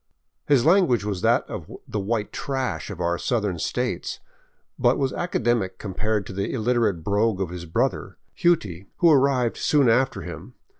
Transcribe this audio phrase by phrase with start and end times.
[0.47, 4.19] His language was that of the" white trash" of our southern states,
[4.79, 9.87] but was academic compared to the illiterate brogue of his brother," Hughtie," who arrived soon
[9.87, 10.55] after him.